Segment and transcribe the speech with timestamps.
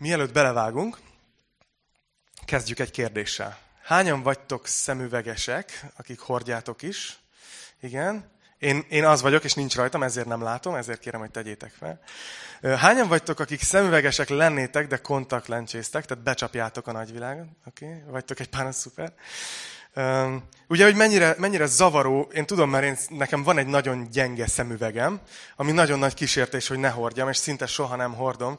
[0.00, 0.98] Mielőtt belevágunk,
[2.44, 3.58] kezdjük egy kérdéssel.
[3.82, 7.18] Hányan vagytok szemüvegesek, akik hordjátok is?
[7.80, 8.30] Igen.
[8.58, 12.00] Én, én az vagyok, és nincs rajtam, ezért nem látom, ezért kérem, hogy tegyétek fel.
[12.76, 17.46] Hányan vagytok, akik szemüvegesek lennétek, de kontaktlencséztek, tehát becsapjátok a nagyvilágot?
[17.66, 18.02] Oké, okay.
[18.06, 19.12] vagytok egy pár, szuper.
[20.68, 25.20] Ugye, hogy mennyire, mennyire zavaró, én tudom, mert én, nekem van egy nagyon gyenge szemüvegem,
[25.56, 28.58] ami nagyon nagy kísértés, hogy ne hordjam, és szinte soha nem hordom,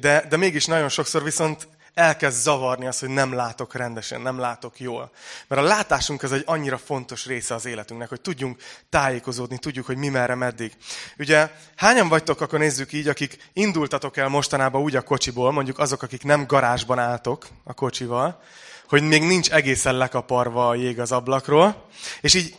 [0.00, 4.80] de, de mégis nagyon sokszor viszont elkezd zavarni az, hogy nem látok rendesen, nem látok
[4.80, 5.10] jól.
[5.46, 9.96] Mert a látásunk az egy annyira fontos része az életünknek, hogy tudjunk tájékozódni, tudjuk, hogy
[9.96, 10.72] mi merre, meddig.
[11.18, 16.02] Ugye, hányan vagytok, akkor nézzük így, akik indultatok el mostanában úgy a kocsiból, mondjuk azok,
[16.02, 18.42] akik nem garázsban álltok a kocsival,
[18.88, 21.86] hogy még nincs egészen lekaparva a jég az ablakról,
[22.20, 22.56] és így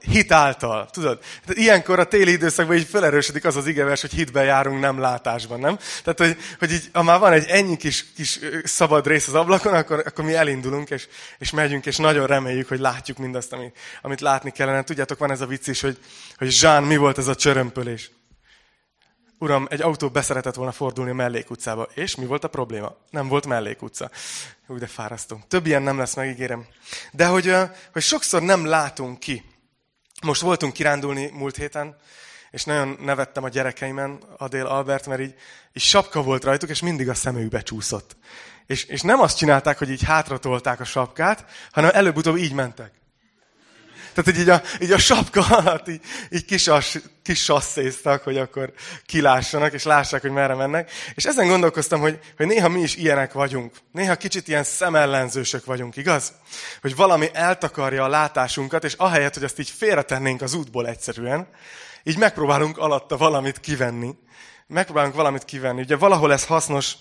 [0.00, 0.88] hit által.
[0.90, 1.18] Tudod?
[1.18, 5.60] Tehát ilyenkor a téli időszakban így felerősödik az az igevers, hogy hitben járunk, nem látásban,
[5.60, 5.78] nem?
[6.04, 9.74] Tehát, hogy, hogy így, ha már van egy ennyi kis, kis szabad rész az ablakon,
[9.74, 14.20] akkor, akkor mi elindulunk, és, és megyünk, és nagyon reméljük, hogy látjuk mindazt, amit, amit
[14.20, 14.82] látni kellene.
[14.82, 15.98] Tudjátok, van ez a vicc is, hogy,
[16.36, 18.10] hogy Zsán, mi volt ez a csörömpölés?
[19.38, 21.88] Uram, egy autó beszeretett volna fordulni a mellékutcába.
[21.94, 22.96] És mi volt a probléma?
[23.10, 24.10] Nem volt mellékutca.
[24.66, 25.40] Úgy de fárasztó.
[25.48, 26.66] Több ilyen nem lesz, megígérem.
[27.12, 27.54] De hogy,
[27.92, 29.44] hogy sokszor nem látunk ki.
[30.22, 31.96] Most voltunk kirándulni múlt héten,
[32.50, 35.34] és nagyon nevettem a gyerekeimen, Adél Albert, mert így,
[35.72, 38.16] így sapka volt rajtuk, és mindig a szemükbe csúszott.
[38.66, 42.92] És, és nem azt csinálták, hogy így hátratolták a sapkát, hanem előbb-utóbb így mentek.
[44.22, 48.38] Tehát, hogy így a, így a sapka alatt így, így kis, as, kis sasszéztak, hogy
[48.38, 48.72] akkor
[49.06, 50.90] kilássanak, és lássák, hogy merre mennek.
[51.14, 53.74] És ezen gondolkoztam, hogy, hogy néha mi is ilyenek vagyunk.
[53.92, 56.32] Néha kicsit ilyen szemellenzősök vagyunk, igaz?
[56.80, 61.48] Hogy valami eltakarja a látásunkat, és ahelyett, hogy azt így félretennénk az útból egyszerűen,
[62.02, 64.14] így megpróbálunk alatta valamit kivenni.
[64.66, 65.80] Megpróbálunk valamit kivenni.
[65.80, 66.94] Ugye valahol ez hasznos,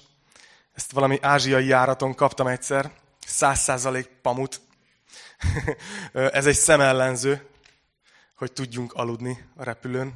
[0.73, 2.91] ezt valami ázsiai járaton kaptam egyszer,
[3.27, 4.61] száz százalék pamut,
[6.13, 7.47] Ez egy szemellenző,
[8.35, 10.13] hogy tudjunk aludni a repülőn.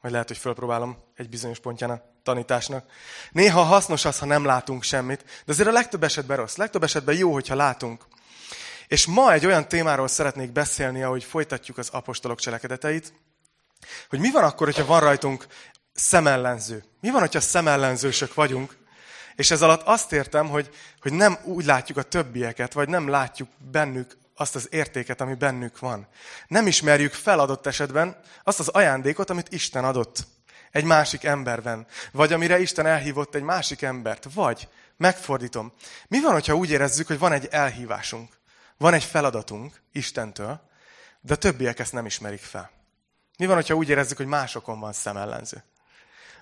[0.00, 2.90] Vagy lehet, hogy fölpróbálom egy bizonyos pontján a tanításnak.
[3.30, 6.56] Néha hasznos az, ha nem látunk semmit, de azért a legtöbb esetben rossz.
[6.56, 8.06] Legtöbb esetben jó, hogyha látunk.
[8.86, 13.12] És ma egy olyan témáról szeretnék beszélni, ahogy folytatjuk az apostolok cselekedeteit,
[14.08, 15.46] hogy mi van akkor, hogyha van rajtunk
[15.92, 16.84] szemellenző?
[17.00, 18.76] Mi van, hogyha szemellenzősök vagyunk,
[19.34, 23.48] és ez alatt azt értem, hogy, hogy nem úgy látjuk a többieket, vagy nem látjuk
[23.70, 26.08] bennük azt az értéket, ami bennük van.
[26.46, 30.26] Nem ismerjük fel adott esetben azt az ajándékot, amit Isten adott
[30.70, 35.72] egy másik emberben, vagy amire Isten elhívott egy másik embert, vagy megfordítom.
[36.08, 38.38] Mi van, hogyha úgy érezzük, hogy van egy elhívásunk,
[38.76, 40.60] van egy feladatunk Istentől,
[41.20, 42.70] de a többiek ezt nem ismerik fel?
[43.38, 45.64] Mi van, hogyha úgy érezzük, hogy másokon van szemellenző?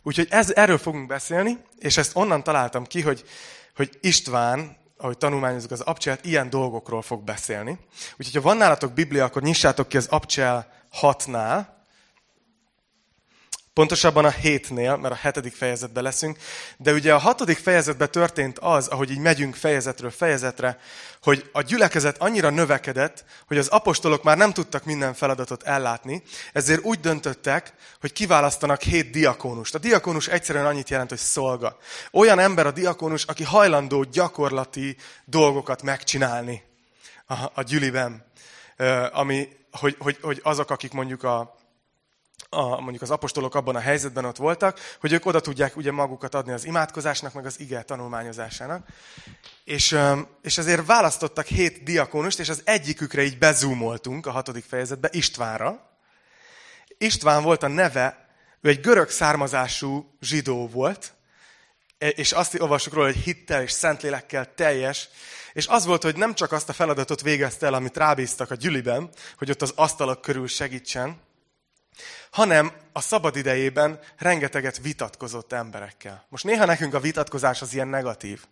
[0.02, 3.24] Úgyhogy ez, erről fogunk beszélni, és ezt onnan találtam ki, hogy,
[3.76, 7.78] hogy István ahogy tanulmányozunk az abcselt, ilyen dolgokról fog beszélni.
[8.18, 10.66] Úgyhogy, ha van nálatok Biblia, akkor nyissátok ki az abcsel
[11.00, 11.66] 6-nál,
[13.76, 16.38] Pontosabban a hétnél, mert a hetedik fejezetben leszünk.
[16.76, 20.78] De ugye a hatodik fejezetben történt az, ahogy így megyünk fejezetről fejezetre,
[21.22, 26.22] hogy a gyülekezet annyira növekedett, hogy az apostolok már nem tudtak minden feladatot ellátni,
[26.52, 29.74] ezért úgy döntöttek, hogy kiválasztanak hét diakónust.
[29.74, 31.78] A diakónus egyszerűen annyit jelent, hogy szolga.
[32.12, 36.62] Olyan ember a diakónus, aki hajlandó gyakorlati dolgokat megcsinálni
[37.26, 38.24] a, a gyüliben.
[39.12, 41.56] Ami, hogy, hogy, hogy azok, akik mondjuk a
[42.48, 46.34] a, mondjuk az apostolok abban a helyzetben ott voltak, hogy ők oda tudják ugye magukat
[46.34, 48.86] adni az imádkozásnak, meg az ige tanulmányozásának.
[49.64, 49.98] És,
[50.42, 55.90] és ezért választottak hét diakónust, és az egyikükre így bezúmoltunk a hatodik fejezetbe, Istvánra.
[56.98, 58.28] István volt a neve,
[58.60, 61.14] ő egy görög származású zsidó volt,
[61.98, 65.08] e, és azt olvassuk róla, hogy hittel és szentlélekkel teljes,
[65.52, 69.10] és az volt, hogy nem csak azt a feladatot végezte el, amit rábíztak a gyüliben,
[69.38, 71.20] hogy ott az asztalok körül segítsen,
[72.30, 76.26] hanem a szabad idejében rengeteget vitatkozott emberekkel.
[76.28, 78.44] Most néha nekünk a vitatkozás az ilyen negatív.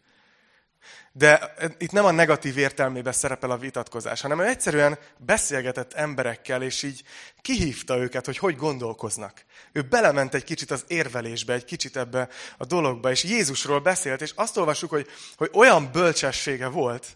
[1.13, 6.83] De itt nem a negatív értelmében szerepel a vitatkozás, hanem ő egyszerűen beszélgetett emberekkel, és
[6.83, 7.03] így
[7.41, 9.45] kihívta őket, hogy hogy gondolkoznak.
[9.73, 12.29] Ő belement egy kicsit az érvelésbe, egy kicsit ebbe
[12.59, 17.07] a dologba, és Jézusról beszélt, és azt olvassuk, hogy, hogy olyan bölcsessége volt,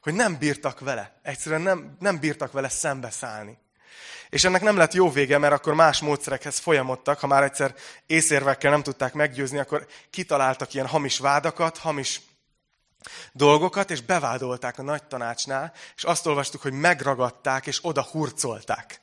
[0.00, 1.20] hogy nem bírtak vele.
[1.22, 3.58] Egyszerűen nem, nem bírtak vele szembeszállni.
[4.28, 7.74] És ennek nem lett jó vége, mert akkor más módszerekhez folyamodtak, ha már egyszer
[8.06, 12.20] észérvekkel nem tudták meggyőzni, akkor kitaláltak ilyen hamis vádakat, hamis
[13.32, 19.00] dolgokat, és bevádolták a nagy tanácsnál, és azt olvastuk, hogy megragadták, és oda hurcolták.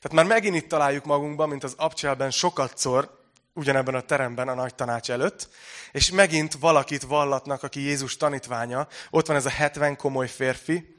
[0.00, 4.74] Tehát már megint itt találjuk magunkban, mint az abcselben sokatszor ugyanebben a teremben a nagy
[4.74, 5.48] tanács előtt,
[5.92, 8.88] és megint valakit vallatnak, aki Jézus tanítványa.
[9.10, 10.95] Ott van ez a 70 komoly férfi,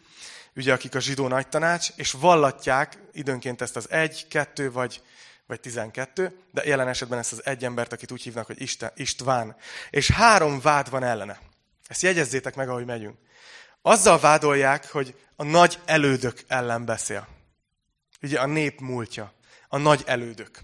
[0.57, 5.01] ugye akik a zsidó nagy tanács, és vallatják időnként ezt az egy, kettő vagy,
[5.47, 9.55] vagy tizenkettő, de jelen esetben ezt az egy embert, akit úgy hívnak, hogy Isten, István.
[9.89, 11.39] És három vád van ellene.
[11.87, 13.17] Ezt jegyezzétek meg, ahogy megyünk.
[13.81, 17.27] Azzal vádolják, hogy a nagy elődök ellen beszél.
[18.21, 19.33] Ugye a nép múltja,
[19.67, 20.59] a nagy elődök.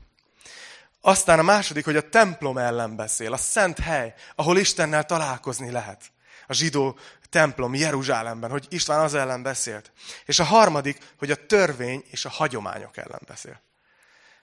[1.01, 6.11] Aztán a második, hogy a templom ellen beszél, a szent hely, ahol Istennel találkozni lehet.
[6.47, 6.97] A zsidó
[7.33, 9.91] templom Jeruzsálemben, hogy István az ellen beszélt.
[10.25, 13.61] És a harmadik, hogy a törvény és a hagyományok ellen beszél.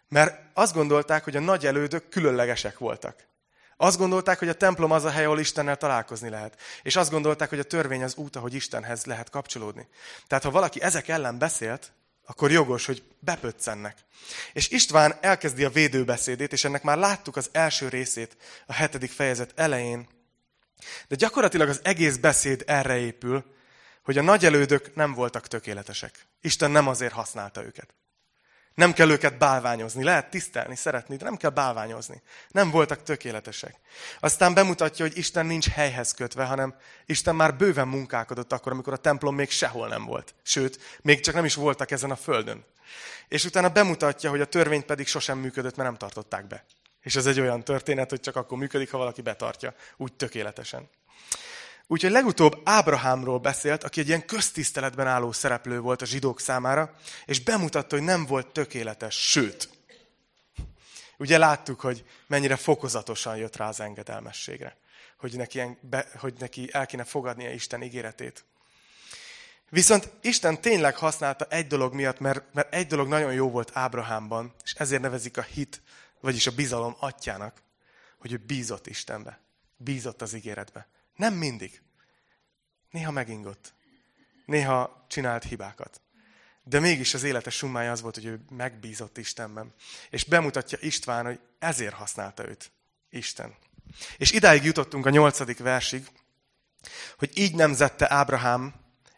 [0.09, 3.17] Mert azt gondolták, hogy a nagy elődök különlegesek voltak.
[3.77, 6.61] Azt gondolták, hogy a templom az a hely, ahol Istennel találkozni lehet.
[6.83, 9.89] És azt gondolták, hogy a törvény az út, ahogy Istenhez lehet kapcsolódni.
[10.27, 11.93] Tehát ha valaki ezek ellen beszélt,
[12.27, 13.97] akkor jogos, hogy bepöccennek.
[14.53, 18.37] És István elkezdi a védőbeszédét, és ennek már láttuk az első részét
[18.67, 20.09] a hetedik fejezet elején.
[21.09, 23.45] De gyakorlatilag az egész beszéd erre épül,
[24.03, 26.27] hogy a nagyelődök nem voltak tökéletesek.
[26.41, 27.95] Isten nem azért használta őket.
[28.75, 30.05] Nem kell őket bálványozni.
[30.05, 32.23] Lehet tisztelni, szeretni, de nem kell bálványozni.
[32.49, 33.75] Nem voltak tökéletesek.
[34.21, 36.75] Aztán bemutatja, hogy Isten nincs helyhez kötve, hanem
[37.07, 40.35] Isten már bőven munkálkodott akkor, amikor a templom még sehol nem volt.
[40.43, 42.65] Sőt, még csak nem is voltak ezen a földön.
[43.29, 46.65] És utána bemutatja, hogy a törvény pedig sosem működött, mert nem tartották be.
[47.03, 50.89] És ez egy olyan történet, hogy csak akkor működik, ha valaki betartja, úgy tökéletesen.
[51.87, 56.95] Úgyhogy legutóbb Ábrahámról beszélt, aki egy ilyen köztiszteletben álló szereplő volt a zsidók számára,
[57.25, 59.69] és bemutatta, hogy nem volt tökéletes, sőt.
[61.19, 64.77] Ugye láttuk, hogy mennyire fokozatosan jött rá az engedelmességre,
[65.19, 68.45] hogy neki, be, hogy neki el kéne fogadnia Isten ígéretét.
[69.69, 74.55] Viszont Isten tényleg használta egy dolog miatt, mert, mert egy dolog nagyon jó volt Ábrahámban,
[74.65, 75.83] és ezért nevezik a hit,
[76.21, 77.63] vagyis a bizalom atyának,
[78.19, 79.41] hogy ő bízott Istenbe,
[79.77, 80.89] bízott az ígéretbe.
[81.17, 81.83] Nem mindig.
[82.91, 83.75] Néha megingott.
[84.47, 86.01] Néha csinált hibákat.
[86.63, 89.75] De mégis az élete summája az volt, hogy ő megbízott Istenben.
[90.11, 92.71] És bemutatja István, hogy ezért használta őt
[93.11, 93.57] Isten.
[94.17, 96.09] És idáig jutottunk a nyolcadik versig,
[97.17, 98.75] hogy így nemzette Ábrahám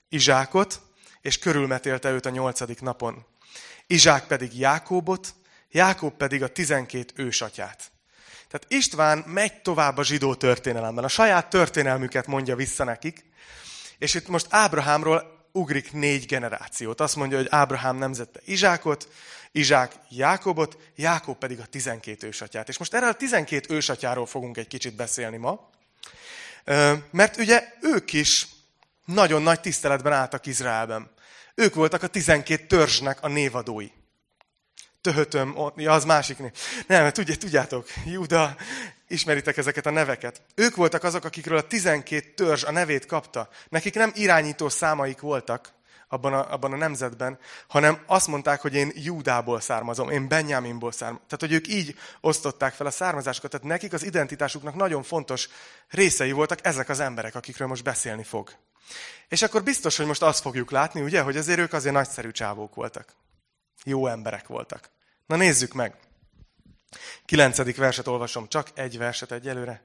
[0.09, 0.83] Izsákot,
[1.21, 3.27] és körülmetélte őt a nyolcadik napon.
[3.87, 5.35] Izsák pedig Jákóbot,
[5.73, 7.91] Jákob pedig a tizenkét ősatyát.
[8.49, 11.05] Tehát István megy tovább a zsidó történelemben.
[11.05, 13.25] A saját történelmüket mondja vissza nekik,
[13.99, 17.01] és itt most Ábrahámról ugrik négy generációt.
[17.01, 19.09] Azt mondja, hogy Ábrahám nemzette Izsákot,
[19.53, 22.69] Izsák Jákobot, Jákob pedig a tizenkét ősatyát.
[22.69, 25.71] És most erről a tizenkét ősatyáról fogunk egy kicsit beszélni ma,
[27.11, 28.47] mert ugye ők is
[29.05, 31.11] nagyon nagy tiszteletben álltak Izraelben.
[31.55, 33.89] Ők voltak a tizenkét törzsnek a névadói
[35.03, 36.51] töhötöm, ja, az másik név.
[36.87, 38.57] Nem, tudj, tudjátok, Júda,
[39.09, 40.43] ismeritek ezeket a neveket.
[40.55, 43.49] Ők voltak azok, akikről a 12 törzs a nevét kapta.
[43.69, 45.73] Nekik nem irányító számaik voltak
[46.09, 47.39] abban a, abban a nemzetben,
[47.69, 51.27] hanem azt mondták, hogy én Júdából származom, én Benjaminból származom.
[51.27, 53.51] Tehát, hogy ők így osztották fel a származásokat.
[53.51, 55.49] Tehát nekik az identitásuknak nagyon fontos
[55.89, 58.51] részei voltak ezek az emberek, akikről most beszélni fog.
[59.29, 62.75] És akkor biztos, hogy most azt fogjuk látni, ugye, hogy azért ők azért nagyszerű csávók
[62.75, 63.15] voltak.
[63.85, 64.91] Jó emberek voltak.
[65.27, 65.97] Na nézzük meg.
[67.25, 69.83] Kilencedik verset olvasom, csak egy verset egyelőre.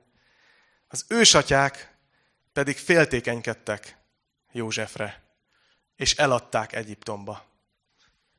[0.87, 1.95] Az ősatyák
[2.53, 3.97] pedig féltékenykedtek
[4.51, 5.23] Józsefre,
[5.95, 7.45] és eladták Egyiptomba.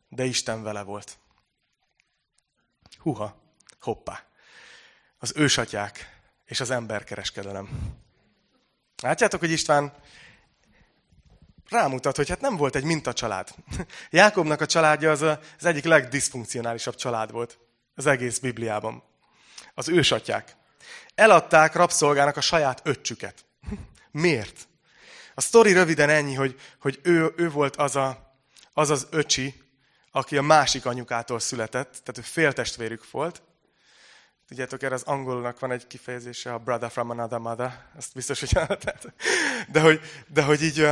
[0.09, 1.19] De Isten vele volt.
[2.99, 3.43] Huha,
[3.81, 4.27] hoppá.
[5.19, 7.97] Az ősatyák és az emberkereskedelem.
[9.03, 9.95] Látjátok, hogy István
[11.69, 13.49] rámutat, hogy hát nem volt egy mintacsalád.
[14.11, 17.59] Jákobnak a családja az a, az egyik legdiszfunkcionálisabb család volt
[17.95, 19.03] az egész Bibliában.
[19.75, 20.57] Az ősatyák.
[21.15, 23.45] Eladták rabszolgának a saját öccsüket.
[24.11, 24.69] Miért?
[25.35, 28.37] A sztori röviden ennyi, hogy, hogy ő, ő volt az, a,
[28.73, 29.63] az az öcsi,
[30.11, 33.43] aki a másik anyukától született, tehát ő féltestvérük volt.
[34.49, 37.85] Tudjátok, erre az angolnak van egy kifejezése, a brother from another mother.
[37.97, 38.51] Ezt biztos, hogy...
[39.73, 40.89] De hogy, de hogy így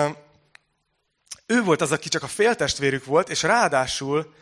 [1.47, 4.35] ő volt az, aki csak a féltestvérük volt, és ráadásul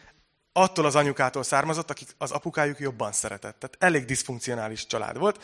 [0.52, 3.58] attól az anyukától származott, akik az apukájuk jobban szeretett.
[3.58, 5.42] Tehát elég diszfunkcionális család volt.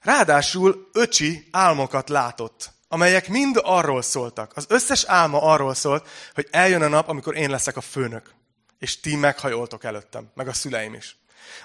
[0.00, 4.52] Ráadásul öcsi álmokat látott, amelyek mind arról szóltak.
[4.54, 8.34] Az összes álma arról szólt, hogy eljön a nap, amikor én leszek a főnök,
[8.78, 11.16] és ti meghajoltok előttem, meg a szüleim is.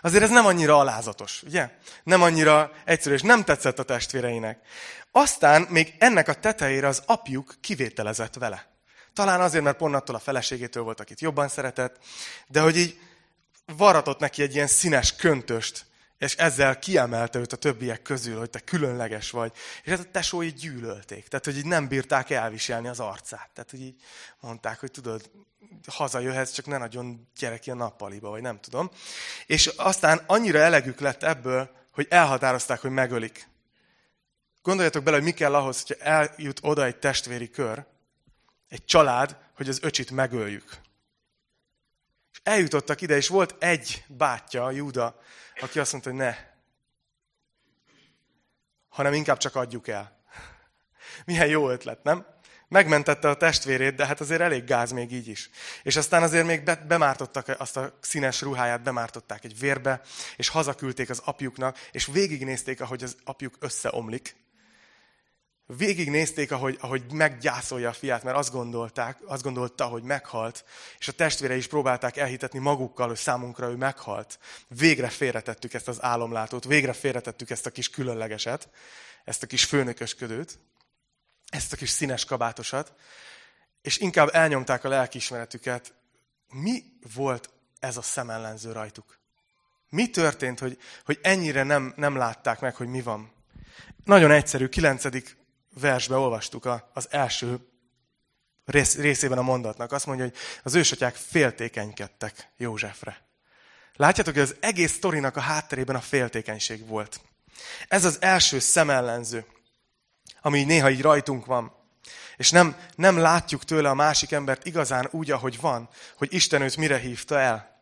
[0.01, 1.69] Azért ez nem annyira alázatos, ugye?
[2.03, 4.59] Nem annyira egyszerű, és nem tetszett a testvéreinek.
[5.11, 8.76] Aztán még ennek a tetejére az apjuk kivételezett vele.
[9.17, 11.97] Talán azért, mert pont attól a feleségétől volt, akit jobban szeretett,
[12.47, 12.99] de hogy így
[13.65, 15.85] varatott neki egy ilyen színes köntöst,
[16.17, 19.51] És ezzel kiemelte őt a többiek közül, hogy te különleges vagy.
[19.83, 21.27] És hát a tesói gyűlölték.
[21.27, 23.49] Tehát, hogy így nem bírták elviselni az arcát.
[23.53, 23.95] Tehát, hogy így
[24.39, 25.29] mondták, hogy tudod,
[25.87, 28.91] hazajöhetsz, csak ne nagyon gyere ki a nappaliba, vagy nem tudom.
[29.45, 33.47] És aztán annyira elegük lett ebből, hogy elhatározták, hogy megölik.
[34.61, 37.85] Gondoljatok bele, hogy mi kell ahhoz, hogyha eljut oda egy testvéri kör,
[38.69, 40.77] egy család, hogy az öcsit megöljük.
[42.31, 45.19] És eljutottak ide, és volt egy bátyja, Júda,
[45.59, 46.35] aki azt mondta, hogy ne.
[48.89, 50.21] Hanem inkább csak adjuk el.
[51.25, 52.25] Milyen jó ötlet, nem?
[52.69, 55.49] Megmentette a testvérét, de hát azért elég gáz még így is.
[55.83, 60.01] És aztán azért még be, bemártottak azt a színes ruháját, bemártották egy vérbe,
[60.35, 64.35] és hazaküldték az apjuknak, és végignézték, ahogy az apjuk összeomlik,
[65.75, 70.65] Végignézték, ahogy, ahogy meggyászolja a fiát, mert azt gondolták, azt gondolta, hogy meghalt,
[70.99, 74.39] és a testvére is próbálták elhitetni magukkal, hogy számunkra ő meghalt.
[74.67, 78.69] Végre félretettük ezt az álomlátót, végre félretettük ezt a kis különlegeset,
[79.23, 80.59] ezt a kis főnökösködőt,
[81.49, 82.93] ezt a kis színes kabátosat,
[83.81, 85.93] és inkább elnyomták a lelkiismeretüket.
[86.49, 86.83] Mi
[87.13, 89.19] volt ez a szemellenző rajtuk?
[89.89, 93.31] Mi történt, hogy, hogy ennyire nem, nem látták meg, hogy mi van?
[94.03, 95.36] Nagyon egyszerű, kilencedik
[95.79, 97.59] versbe olvastuk az első
[98.65, 99.91] rész, részében a mondatnak.
[99.91, 103.25] Azt mondja, hogy az ősatyák féltékenykedtek Józsefre.
[103.95, 107.21] Látjátok, hogy az egész sztorinak a hátterében a féltékenység volt.
[107.87, 109.45] Ez az első szemellenző,
[110.41, 111.75] ami néha így rajtunk van.
[112.37, 116.77] És nem, nem látjuk tőle a másik embert igazán úgy, ahogy van, hogy Isten őt
[116.77, 117.81] mire hívta el.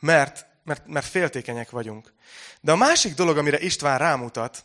[0.00, 2.12] Mert, mert, mert féltékenyek vagyunk.
[2.60, 4.64] De a másik dolog, amire István rámutat,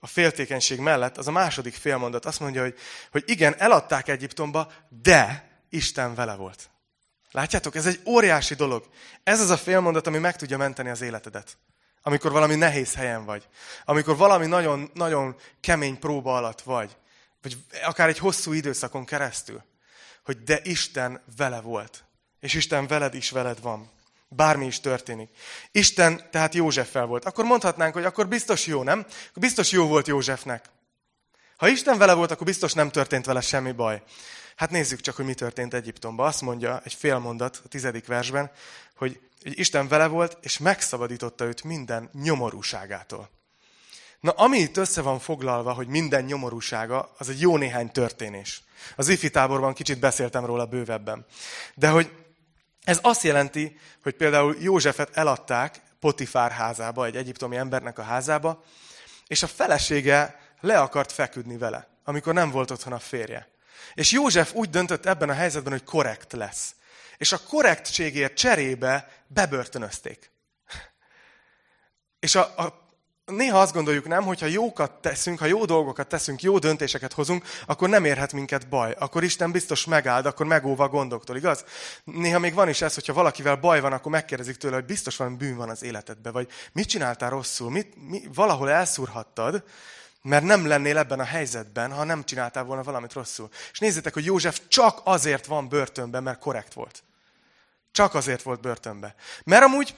[0.00, 2.26] a féltékenység mellett, az a második félmondat.
[2.26, 2.78] Azt mondja, hogy,
[3.10, 6.70] hogy igen, eladták Egyiptomba, de Isten vele volt.
[7.30, 8.88] Látjátok, ez egy óriási dolog.
[9.22, 11.58] Ez az a félmondat, ami meg tudja menteni az életedet.
[12.02, 13.48] Amikor valami nehéz helyen vagy.
[13.84, 16.96] Amikor valami nagyon, nagyon kemény próba alatt vagy.
[17.42, 19.64] Vagy akár egy hosszú időszakon keresztül.
[20.24, 22.04] Hogy de Isten vele volt.
[22.40, 23.90] És Isten veled is veled van.
[24.36, 25.30] Bármi is történik.
[25.70, 27.24] Isten tehát Józseffel volt.
[27.24, 28.98] Akkor mondhatnánk, hogy akkor biztos jó, nem?
[28.98, 30.64] Akkor biztos jó volt Józsefnek.
[31.56, 34.02] Ha Isten vele volt, akkor biztos nem történt vele semmi baj.
[34.56, 36.26] Hát nézzük csak, hogy mi történt Egyiptomban.
[36.26, 38.50] Azt mondja egy fél mondat a tizedik versben,
[38.96, 43.30] hogy Isten vele volt, és megszabadította őt minden nyomorúságától.
[44.20, 48.62] Na, ami itt össze van foglalva, hogy minden nyomorúsága, az egy jó néhány történés.
[48.96, 51.26] Az ifi táborban kicsit beszéltem róla bővebben.
[51.74, 52.10] De hogy
[52.84, 58.64] ez azt jelenti, hogy például Józsefet eladták Potifár házába, egy egyiptomi embernek a házába,
[59.26, 63.48] és a felesége le akart feküdni vele, amikor nem volt otthon a férje.
[63.94, 66.74] És József úgy döntött ebben a helyzetben, hogy korrekt lesz.
[67.16, 70.30] És a korrektségért cserébe bebörtönözték.
[72.20, 72.88] És a, a
[73.30, 77.44] néha azt gondoljuk nem, hogy ha jókat teszünk, ha jó dolgokat teszünk, jó döntéseket hozunk,
[77.66, 78.94] akkor nem érhet minket baj.
[78.98, 81.64] Akkor Isten biztos megáld, akkor megóva a gondoktól, igaz?
[82.04, 85.36] Néha még van is ez, hogyha valakivel baj van, akkor megkérdezik tőle, hogy biztos van
[85.36, 89.64] bűn van az életedben, vagy mit csináltál rosszul, mit, mi, valahol elszúrhattad,
[90.22, 93.48] mert nem lennél ebben a helyzetben, ha nem csináltál volna valamit rosszul.
[93.72, 97.02] És nézzétek, hogy József csak azért van börtönben, mert korrekt volt.
[97.92, 99.14] Csak azért volt börtönben.
[99.44, 99.94] Mert amúgy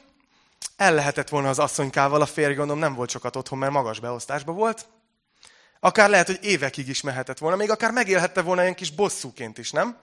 [0.76, 4.54] el lehetett volna az asszonykával, a férj gondolom nem volt sokat otthon, mert magas beosztásban
[4.54, 4.87] volt.
[5.81, 9.71] Akár lehet, hogy évekig is mehetett volna, még akár megélhette volna ilyen kis bosszúként is,
[9.71, 9.97] nem?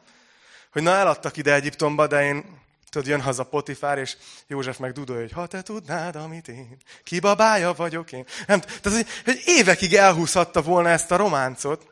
[0.71, 5.21] Hogy na, eladtak ide Egyiptomba, de én, tudod, jön haza Potifár, és József meg dudolja,
[5.21, 8.25] hogy ha te tudnád, amit én, ki babája vagyok én.
[8.47, 11.85] Nem, tehát, hogy évekig elhúzhatta volna ezt a románcot,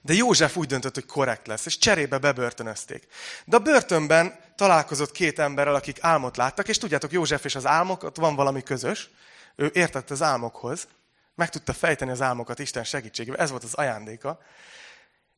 [0.00, 3.06] de József úgy döntött, hogy korrekt lesz, és cserébe bebörtönözték.
[3.44, 8.02] De a börtönben találkozott két emberrel, akik álmot láttak, és tudjátok, József és az álmok,
[8.02, 9.10] ott van valami közös.
[9.56, 10.88] Ő értett az álmokhoz,
[11.34, 14.40] meg tudta fejteni az álmokat Isten segítségével, ez volt az ajándéka.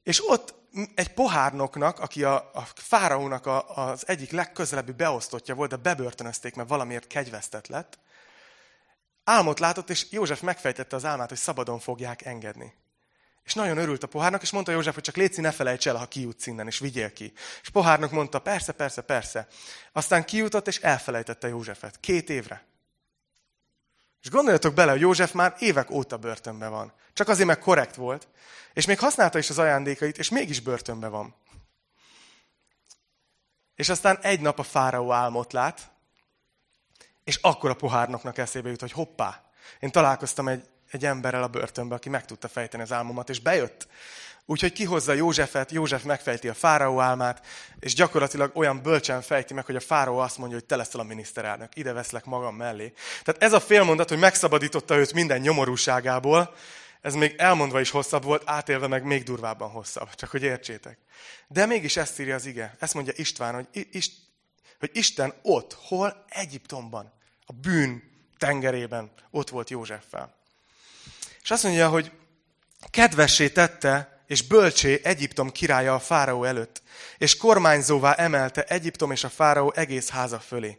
[0.02, 0.54] És ott
[0.95, 6.69] egy pohárnoknak, aki a, a fáraónak a, az egyik legközelebbi beosztottja volt, de bebörtönözték, mert
[6.69, 7.99] valamiért kegyvesztett lett,
[9.25, 12.75] álmot látott, és József megfejtette az álmát, hogy szabadon fogják engedni.
[13.44, 16.06] És nagyon örült a pohárnak, és mondta József, hogy csak léci, ne felejts el, ha
[16.06, 17.32] kijutsz innen, és vigyél ki.
[17.62, 19.46] És pohárnak mondta, persze, persze, persze.
[19.92, 22.00] Aztán kijutott, és elfelejtette Józsefet.
[22.00, 22.64] Két évre.
[24.22, 26.92] És gondoljatok bele, hogy József már évek óta börtönben van.
[27.12, 28.28] Csak azért, meg korrekt volt.
[28.72, 31.34] És még használta is az ajándékait, és mégis börtönben van.
[33.74, 35.90] És aztán egy nap a fáraó álmot lát,
[37.24, 39.44] és akkor a pohárnoknak eszébe jut, hogy hoppá,
[39.80, 43.86] én találkoztam egy, egy emberrel a börtönbe, aki meg tudta fejteni az álmomat, és bejött.
[44.46, 47.46] Úgyhogy kihozza Józsefet, József megfejti a fáraó álmát,
[47.80, 51.04] és gyakorlatilag olyan bölcsen fejti meg, hogy a fáraó azt mondja, hogy te leszel a
[51.04, 52.92] miniszterelnök, ide veszlek magam mellé.
[53.24, 56.54] Tehát ez a félmondat, hogy megszabadította őt minden nyomorúságából,
[57.00, 60.98] ez még elmondva is hosszabb volt, átélve meg még durvábban hosszabb, csak hogy értsétek.
[61.48, 62.76] De mégis ezt írja az ige.
[62.78, 64.12] Ezt mondja István, hogy, Ist,
[64.78, 66.24] hogy Isten ott, hol?
[66.28, 67.12] Egyiptomban,
[67.46, 68.02] a bűn
[68.38, 70.34] tengerében, ott volt Józseffel.
[71.44, 72.12] És azt mondja, hogy
[72.90, 76.82] kedvessé tette, és bölcsé Egyiptom királya a fáraó előtt,
[77.18, 80.78] és kormányzóvá emelte Egyiptom és a fáraó egész háza fölé.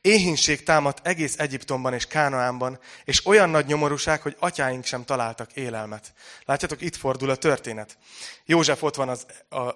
[0.00, 6.12] Éhínség támadt egész Egyiptomban és Kánaánban, és olyan nagy nyomorúság, hogy atyáink sem találtak élelmet.
[6.44, 7.98] Látjátok, itt fordul a történet.
[8.44, 9.26] József ott van az,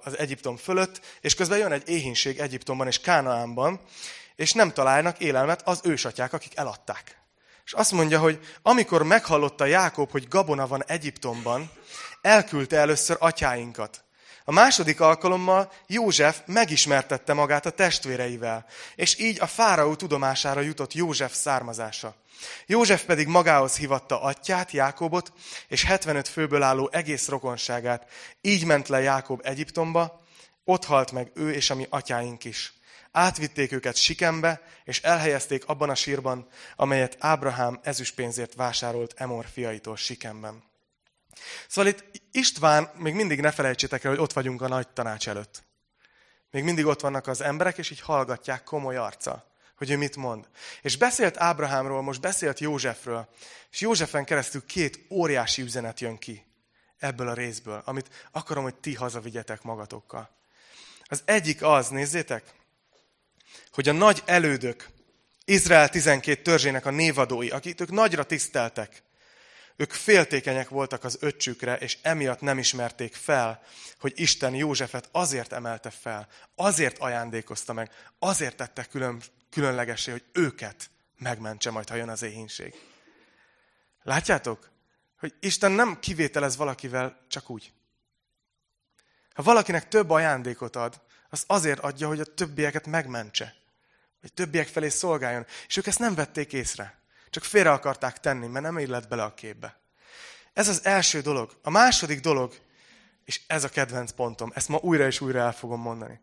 [0.03, 3.81] az Egyiptom fölött, és közben jön egy éhínség Egyiptomban és Kánaánban,
[4.37, 7.24] és nem találnak élelmet az ősatyák, akik eladták.
[7.65, 11.71] És azt mondja, hogy amikor meghallotta Jákob, hogy gabona van Egyiptomban,
[12.21, 14.05] elküldte először atyáinkat.
[14.45, 21.35] A második alkalommal József megismertette magát a testvéreivel, és így a fáraó tudomására jutott József
[21.35, 22.15] származása.
[22.67, 25.33] József pedig magához hívatta atyát, Jákobot,
[25.69, 28.07] és 75 főből álló egész rokonságát.
[28.41, 30.23] Így ment le Jákob Egyiptomba,
[30.65, 32.73] ott halt meg ő és a mi atyáink is.
[33.17, 40.63] Átvitték őket Sikembe, és elhelyezték abban a sírban, amelyet Ábrahám ezüstpénzért vásárolt Emor fiaitól Sikemben.
[41.69, 45.65] Szóval itt István, még mindig ne felejtsétek el, hogy ott vagyunk a nagy tanács előtt.
[46.51, 50.49] Még mindig ott vannak az emberek, és így hallgatják komoly arca, hogy ő mit mond.
[50.83, 53.29] És beszélt Ábrahámról, most beszélt Józsefről,
[53.71, 56.45] és Józsefen keresztül két óriási üzenet jön ki
[56.99, 60.31] ebből a részből, amit akarom, hogy ti hazavigyetek magatokkal.
[61.05, 62.63] Az egyik az, nézzétek,
[63.73, 64.89] hogy a nagy elődök,
[65.45, 69.03] Izrael 12 törzsének a névadói, akik ők nagyra tiszteltek,
[69.77, 73.63] ők féltékenyek voltak az öccsükre, és emiatt nem ismerték fel,
[73.99, 80.91] hogy Isten Józsefet azért emelte fel, azért ajándékozta meg, azért tette külön, különlegesé, hogy őket
[81.19, 82.75] megmentse majd, ha jön az éhínség.
[84.03, 84.71] Látjátok,
[85.19, 87.73] hogy Isten nem kivételez valakivel csak úgy.
[89.35, 91.01] Ha valakinek több ajándékot ad,
[91.35, 93.55] az azért adja, hogy a többieket megmentse.
[94.21, 95.47] Vagy többiek felé szolgáljon.
[95.67, 96.99] És ők ezt nem vették észre.
[97.31, 99.79] Csak félre akarták tenni, mert nem illet bele a képbe.
[100.53, 101.59] Ez az első dolog.
[101.63, 102.55] A második dolog,
[103.25, 106.21] és ez a kedvenc pontom, ezt ma újra és újra el fogom mondani,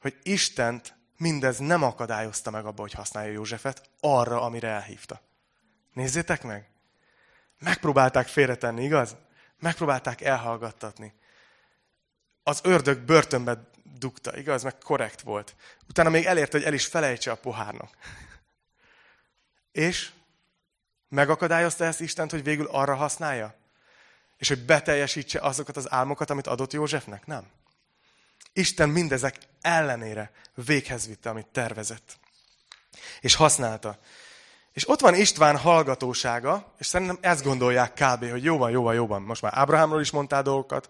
[0.00, 5.20] hogy Istent mindez nem akadályozta meg abba, hogy használja Józsefet arra, amire elhívta.
[5.92, 6.68] Nézzétek meg!
[7.58, 9.16] Megpróbálták félretenni, igaz?
[9.58, 11.14] Megpróbálták elhallgattatni.
[12.42, 14.62] Az ördög börtönbe dugta, igaz?
[14.62, 15.54] Meg korrekt volt.
[15.88, 17.96] Utána még elérte, hogy el is felejtse a pohárnak.
[19.72, 20.10] És
[21.12, 23.54] Megakadályozta ezt Istent, hogy végül arra használja?
[24.36, 27.26] És hogy beteljesítse azokat az álmokat, amit adott Józsefnek?
[27.26, 27.46] Nem.
[28.52, 32.18] Isten mindezek ellenére véghez vitte, amit tervezett.
[33.20, 33.98] És használta.
[34.72, 38.94] És ott van István hallgatósága, és szerintem ezt gondolják kb., hogy jó van, jó van,
[38.94, 39.22] jó van.
[39.22, 40.88] Most már Ábrahámról is mondtál dolgokat,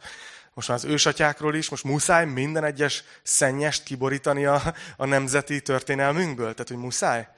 [0.54, 6.52] most már az ősatyákról is, most muszáj minden egyes szennyest kiborítani a, a nemzeti történelmünkből.
[6.52, 7.28] Tehát, hogy muszáj.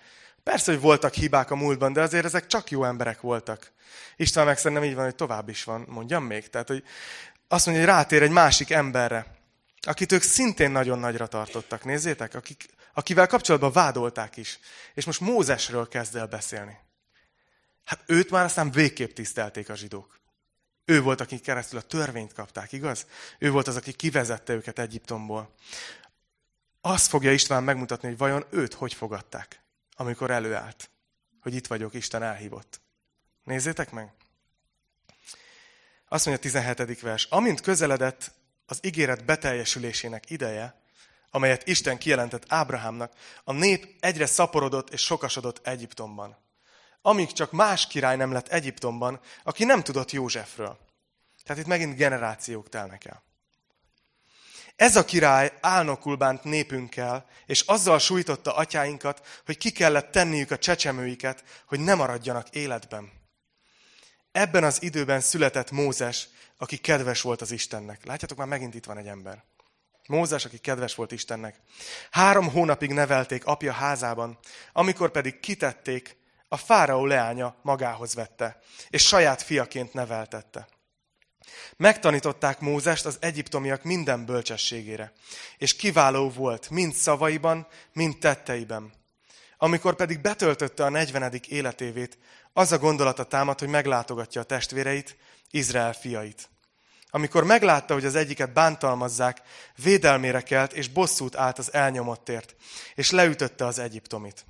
[0.42, 3.72] Persze, hogy voltak hibák a múltban, de azért ezek csak jó emberek voltak.
[4.16, 6.50] István meg szerintem így van, hogy tovább is van, mondjam még.
[6.50, 6.84] Tehát, hogy
[7.48, 9.26] azt mondja, hogy rátér egy másik emberre,
[9.80, 11.84] akit ők szintén nagyon nagyra tartottak.
[11.84, 14.58] Nézzétek, akik, akivel kapcsolatban vádolták is.
[14.94, 16.76] És most Mózesről kezd el beszélni.
[17.84, 20.18] Hát őt már aztán végképp tisztelték a zsidók.
[20.84, 23.06] Ő volt, akik keresztül a törvényt kapták, igaz?
[23.38, 25.54] Ő volt az, aki kivezette őket Egyiptomból.
[26.80, 29.64] Azt fogja István megmutatni, hogy vajon őt hogy fogadták
[29.96, 30.90] amikor előállt,
[31.40, 32.80] hogy itt vagyok, Isten elhívott.
[33.44, 34.12] Nézzétek meg!
[36.08, 37.00] Azt mondja a 17.
[37.00, 37.24] vers.
[37.24, 38.32] Amint közeledett
[38.66, 40.82] az ígéret beteljesülésének ideje,
[41.30, 43.12] amelyet Isten kijelentett Ábrahámnak,
[43.44, 46.36] a nép egyre szaporodott és sokasodott Egyiptomban.
[47.06, 50.78] Amíg csak más király nem lett Egyiptomban, aki nem tudott Józsefről.
[51.44, 53.22] Tehát itt megint generációk telnek el.
[54.76, 60.58] Ez a király álnokul bánt népünkkel, és azzal sújtotta atyáinkat, hogy ki kellett tenniük a
[60.58, 63.12] csecsemőiket, hogy ne maradjanak életben.
[64.32, 68.04] Ebben az időben született Mózes, aki kedves volt az Istennek.
[68.04, 69.44] Látjátok, már megint itt van egy ember.
[70.06, 71.60] Mózes, aki kedves volt Istennek.
[72.10, 74.38] Három hónapig nevelték apja házában,
[74.72, 76.22] amikor pedig kitették,
[76.54, 80.68] a fáraó leánya magához vette, és saját fiaként neveltette.
[81.76, 85.12] Megtanították Mózest az egyiptomiak minden bölcsességére,
[85.58, 88.92] és kiváló volt mind szavaiban, mind tetteiben.
[89.56, 92.18] Amikor pedig betöltötte a negyvenedik életévét,
[92.56, 95.16] Az a gondolata támad, hogy meglátogatja a testvéreit,
[95.50, 96.48] Izrael fiait.
[97.10, 99.42] Amikor meglátta, hogy az egyiket bántalmazzák,
[99.76, 102.56] védelmére kelt, és bosszút állt az elnyomottért,
[102.94, 104.44] és leütötte az egyiptomit.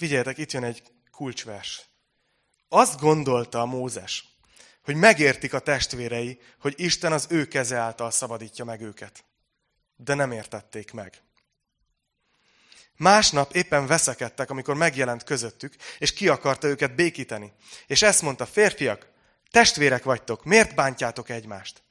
[0.00, 1.82] Figyeljetek, itt jön egy kulcsvers.
[2.68, 4.24] Azt gondolta a Mózes,
[4.84, 9.24] hogy megértik a testvérei, hogy Isten az ő keze által szabadítja meg őket.
[9.96, 11.22] De nem értették meg.
[12.96, 17.52] Másnap éppen veszekedtek, amikor megjelent közöttük, és ki akarta őket békíteni.
[17.86, 19.10] És ezt mondta, férfiak,
[19.50, 21.82] testvérek vagytok, miért bántjátok egymást?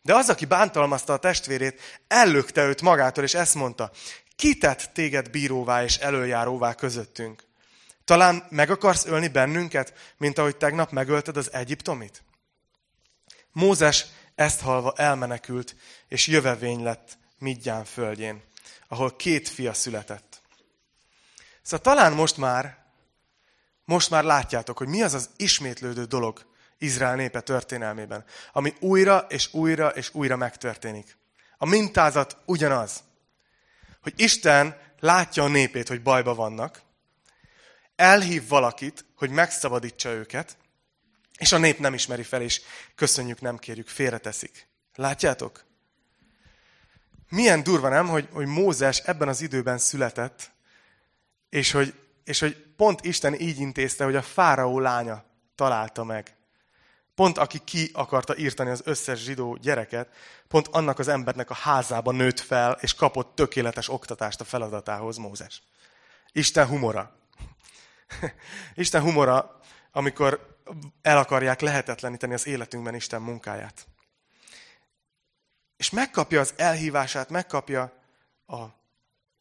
[0.00, 3.90] De az, aki bántalmazta a testvérét, ellökte őt magától, és ezt mondta,
[4.36, 7.50] kitett téged bíróvá és előjáróvá közöttünk?
[8.04, 12.22] Talán meg akarsz ölni bennünket, mint ahogy tegnap megölted az egyiptomit?
[13.52, 15.76] Mózes ezt halva elmenekült,
[16.08, 18.42] és jövevény lett Midján földjén,
[18.88, 20.42] ahol két fia született.
[21.62, 22.84] Szóval talán most már,
[23.84, 26.46] most már látjátok, hogy mi az az ismétlődő dolog
[26.78, 31.16] Izrael népe történelmében, ami újra és újra és újra megtörténik.
[31.58, 33.02] A mintázat ugyanaz,
[34.02, 36.82] hogy Isten látja a népét, hogy bajba vannak,
[38.02, 40.56] elhív valakit, hogy megszabadítsa őket,
[41.38, 42.60] és a nép nem ismeri fel, és
[42.94, 44.66] köszönjük, nem kérjük, félreteszik.
[44.94, 45.64] Látjátok?
[47.28, 50.50] Milyen durva nem, hogy, hogy Mózes ebben az időben született,
[51.50, 56.36] és hogy, és hogy pont Isten így intézte, hogy a fáraó lánya találta meg.
[57.14, 60.08] Pont aki ki akarta írtani az összes zsidó gyereket,
[60.48, 65.62] pont annak az embernek a házába nőtt fel, és kapott tökéletes oktatást a feladatához Mózes.
[66.32, 67.21] Isten humora.
[68.74, 69.60] Isten humora,
[69.92, 70.58] amikor
[71.02, 73.86] el akarják lehetetleníteni az életünkben Isten munkáját.
[75.76, 77.92] És megkapja az elhívását, megkapja
[78.46, 78.56] a,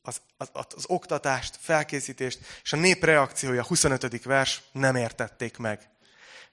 [0.01, 4.23] az, az, az oktatást, felkészítést, és a nép reakciója, 25.
[4.23, 5.89] vers, nem értették meg.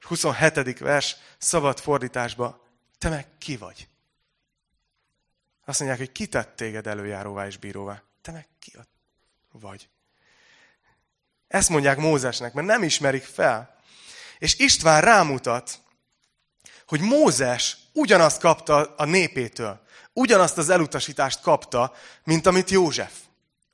[0.00, 0.78] 27.
[0.78, 2.66] vers, szabad fordításba,
[2.98, 3.88] te meg ki vagy?
[5.64, 8.02] Azt mondják, hogy ki téged előjáróvá és bíróvá?
[8.20, 8.72] Te meg ki
[9.52, 9.88] vagy?
[11.48, 13.76] Ezt mondják Mózesnek, mert nem ismerik fel.
[14.38, 15.78] És István rámutat,
[16.86, 19.80] hogy Mózes ugyanazt kapta a népétől,
[20.12, 23.12] ugyanazt az elutasítást kapta, mint amit József.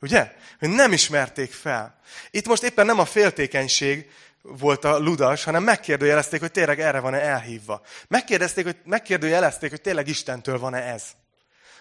[0.00, 0.32] Ugye?
[0.58, 1.98] Hogy nem ismerték fel.
[2.30, 4.10] Itt most éppen nem a féltékenység
[4.42, 7.82] volt a ludas, hanem megkérdőjelezték, hogy tényleg erre van-e elhívva.
[8.08, 11.02] Megkérdezték, hogy, megkérdőjelezték, hogy tényleg Istentől van-e ez.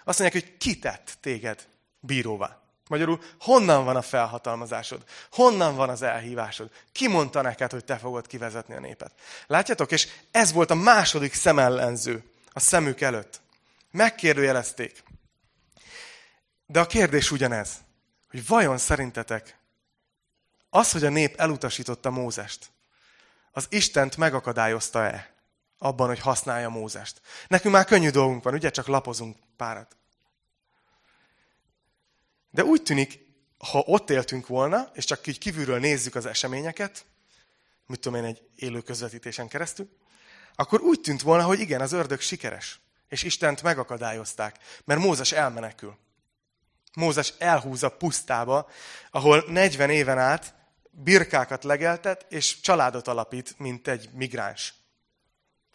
[0.03, 1.67] Azt mondják, hogy kitett téged
[1.99, 2.62] bíróvá.
[2.93, 5.03] Magyarul, honnan van a felhatalmazásod?
[5.31, 6.71] Honnan van az elhívásod?
[6.91, 9.11] Ki mondta neked, hogy te fogod kivezetni a népet?
[9.47, 9.91] Látjátok?
[9.91, 13.41] És ez volt a második szemellenző a szemük előtt.
[13.91, 15.03] Megkérdőjelezték.
[16.65, 17.69] De a kérdés ugyanez,
[18.29, 19.57] hogy vajon szerintetek
[20.69, 22.71] az, hogy a nép elutasította Mózest,
[23.51, 25.33] az Istent megakadályozta-e
[25.77, 27.21] abban, hogy használja Mózest?
[27.47, 28.69] Nekünk már könnyű dolgunk van, ugye?
[28.69, 29.95] Csak lapozunk párat.
[32.53, 33.19] De úgy tűnik,
[33.57, 37.05] ha ott éltünk volna, és csak így kívülről nézzük az eseményeket,
[37.87, 39.89] mit tudom én, egy élő közvetítésen keresztül,
[40.55, 42.79] akkor úgy tűnt volna, hogy igen, az ördög sikeres.
[43.09, 45.97] És Istent megakadályozták, mert Mózes elmenekül.
[46.93, 48.69] Mózes elhúz a pusztába,
[49.11, 50.53] ahol 40 éven át
[50.91, 54.73] birkákat legeltet, és családot alapít, mint egy migráns.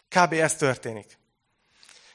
[0.07, 0.33] Kb.
[0.33, 1.18] ez történik.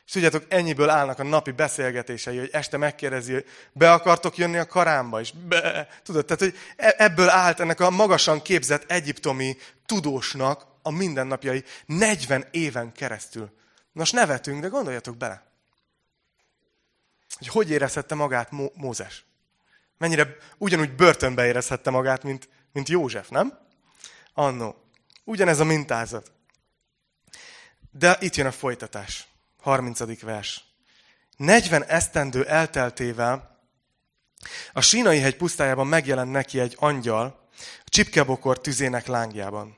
[0.06, 4.66] És tudjátok, ennyiből állnak a napi beszélgetései, hogy este megkérdezi, hogy be akartok jönni a
[4.66, 5.32] karámba is.
[5.32, 5.88] Be.
[6.02, 12.46] Tudod, tehát, hogy e- ebből állt ennek a magasan képzett egyiptomi tudósnak a mindennapjai 40
[12.50, 13.50] éven keresztül.
[13.92, 15.42] Nos, nevetünk, de gondoljatok bele.
[17.38, 19.24] Hogy hogy érezhette magát Mó- Mózes?
[19.98, 23.58] Mennyire ugyanúgy börtönbe érezhette magát, mint, mint József, nem?
[24.34, 24.76] Annó.
[25.24, 26.32] Ugyanez a mintázat.
[27.90, 29.26] De itt jön a folytatás.
[29.64, 30.20] 30.
[30.20, 30.64] vers.
[31.36, 33.60] 40 esztendő elteltével
[34.72, 37.48] a sínai hegy pusztájában megjelent neki egy angyal,
[37.84, 39.76] a csipkebokor tüzének lángjában.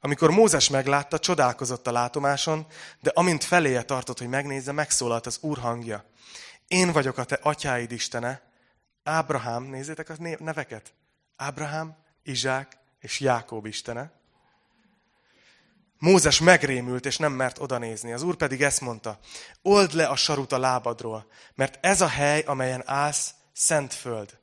[0.00, 2.66] Amikor Mózes meglátta, csodálkozott a látomáson,
[3.00, 6.04] de amint feléje tartott, hogy megnézze, megszólalt az úr hangja.
[6.66, 8.42] Én vagyok a te atyáid istene,
[9.02, 10.92] Ábrahám, nézzétek a neveket,
[11.36, 14.12] Ábrahám, Izsák és Jákob istene.
[15.98, 18.12] Mózes megrémült, és nem mert odanézni.
[18.12, 19.18] Az úr pedig ezt mondta,
[19.62, 24.38] old le a sarut a lábadról, mert ez a hely, amelyen állsz, szent föld.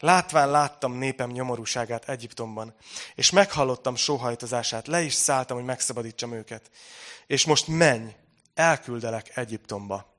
[0.00, 2.74] Látván láttam népem nyomorúságát Egyiptomban,
[3.14, 6.70] és meghallottam sóhajtozását, le is szálltam, hogy megszabadítsam őket.
[7.26, 8.14] És most menj,
[8.54, 10.14] elküldelek Egyiptomba.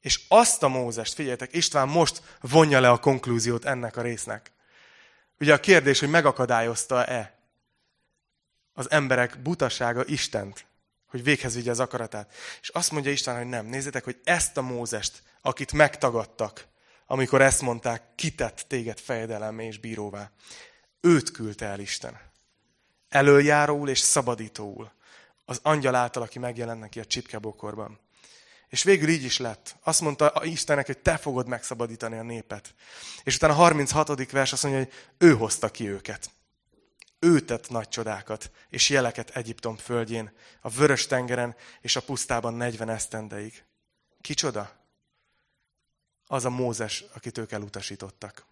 [0.00, 4.52] És azt a Mózest, figyeljetek, István most vonja le a konklúziót ennek a résznek.
[5.40, 7.35] Ugye a kérdés, hogy megakadályozta-e
[8.76, 10.66] az emberek butasága Istent,
[11.06, 12.34] hogy véghez vigye az akaratát.
[12.60, 13.66] És azt mondja Isten, hogy nem.
[13.66, 16.66] Nézzétek, hogy ezt a Mózest, akit megtagadtak,
[17.06, 20.30] amikor ezt mondták, kitett téged fejedelem és bíróvá.
[21.00, 22.20] Őt küldte el Isten.
[23.08, 24.92] Előjáróul és szabadítóul.
[25.44, 27.98] Az angyal által, aki megjelent neki a csipkebokorban.
[28.68, 29.76] És végül így is lett.
[29.82, 32.74] Azt mondta Istennek, hogy te fogod megszabadítani a népet.
[33.24, 34.30] És utána a 36.
[34.30, 36.30] vers azt mondja, hogy ő hozta ki őket.
[37.18, 42.88] Ő tett nagy csodákat és jeleket Egyiptom földjén, a vörös tengeren és a pusztában 40
[42.88, 43.64] esztendeig.
[44.20, 44.70] Kicsoda?
[46.26, 48.46] Az a Mózes, akit ők elutasítottak.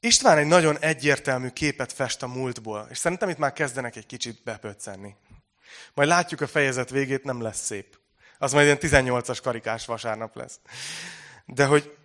[0.00, 4.42] István egy nagyon egyértelmű képet fest a múltból, és szerintem itt már kezdenek egy kicsit
[4.42, 5.16] bepöccenni.
[5.94, 7.98] Majd látjuk a fejezet végét, nem lesz szép.
[8.38, 10.58] Az majd ilyen 18-as karikás vasárnap lesz.
[11.44, 11.97] De hogy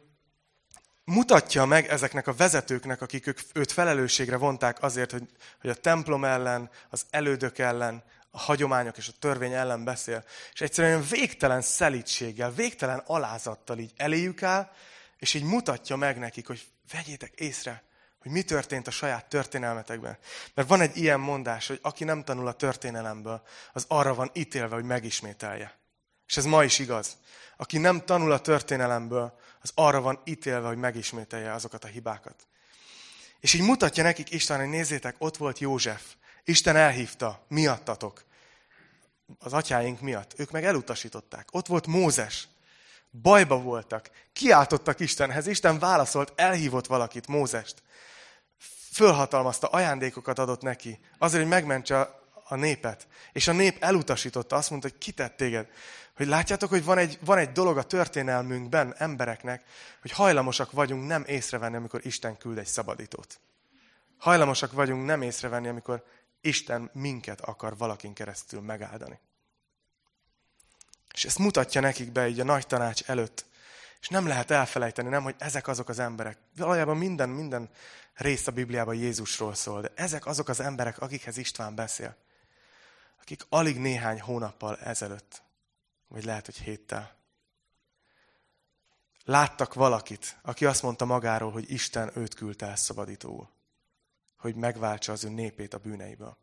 [1.04, 5.24] mutatja meg ezeknek a vezetőknek, akik őt felelősségre vonták azért, hogy,
[5.62, 10.62] hogy a templom ellen, az elődök ellen, a hagyományok és a törvény ellen beszél, és
[10.62, 14.72] egyszerűen végtelen szelítséggel, végtelen alázattal így eléjük áll,
[15.18, 17.84] és így mutatja meg nekik, hogy vegyétek észre,
[18.20, 20.18] hogy mi történt a saját történelmetekben.
[20.54, 23.42] Mert van egy ilyen mondás, hogy aki nem tanul a történelemből,
[23.74, 25.78] az arra van ítélve, hogy megismételje.
[26.28, 27.18] És ez ma is igaz.
[27.58, 32.48] Aki nem tanul a történelemből, az arra van ítélve, hogy megismételje azokat a hibákat.
[33.40, 36.04] És így mutatja nekik Isten, hogy nézzétek, ott volt József.
[36.44, 38.24] Isten elhívta, miattatok.
[39.40, 40.34] Az atyáink miatt.
[40.40, 41.48] Ők meg elutasították.
[41.52, 42.48] Ott volt Mózes.
[43.22, 44.10] Bajba voltak.
[44.34, 45.48] Kiáltottak Istenhez.
[45.48, 47.84] Isten válaszolt, elhívott valakit, Mózest.
[48.92, 51.00] Fölhatalmazta, ajándékokat adott neki.
[51.18, 53.08] Azért, hogy megmentse a népet.
[53.32, 55.68] És a nép elutasította, azt mondta, hogy kitett téged.
[56.16, 59.64] Hogy látjátok, hogy van egy, van egy dolog a történelmünkben, embereknek,
[60.02, 63.40] hogy hajlamosak vagyunk nem észrevenni, amikor Isten küld egy szabadítót.
[64.18, 66.04] Hajlamosak vagyunk nem észrevenni, amikor
[66.42, 69.20] Isten minket akar valakin keresztül megáldani.
[71.14, 73.46] És ezt mutatja nekik be így a nagy tanács előtt.
[74.02, 76.38] És nem lehet elfelejteni, nem, hogy ezek azok az emberek.
[76.56, 77.70] Valójában minden, minden
[78.14, 82.16] rész a Bibliában Jézusról szól, de ezek azok az emberek, akikhez István beszél.
[83.22, 85.42] Akik alig néhány hónappal ezelőtt,
[86.14, 87.16] vagy lehet, hogy héttel,
[89.24, 93.54] láttak valakit, aki azt mondta magáról, hogy Isten őt küldte el szabadítóul
[94.44, 96.38] hogy megváltsa az ő népét a bűneiből.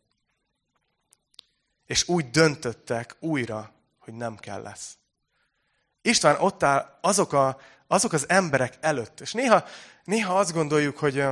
[1.86, 4.96] És úgy döntöttek újra, hogy nem kell lesz.
[6.02, 9.20] István ott áll azok, a, azok az emberek előtt.
[9.20, 9.64] És néha,
[10.04, 11.24] néha azt gondoljuk, hogy